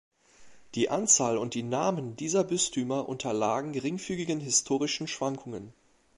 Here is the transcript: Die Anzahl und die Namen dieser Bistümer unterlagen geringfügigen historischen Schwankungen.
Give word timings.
Die 0.73 0.89
Anzahl 0.89 1.37
und 1.37 1.53
die 1.53 1.61
Namen 1.61 2.15
dieser 2.15 2.43
Bistümer 2.43 3.07
unterlagen 3.07 3.71
geringfügigen 3.71 4.39
historischen 4.39 5.07
Schwankungen. 5.07 5.73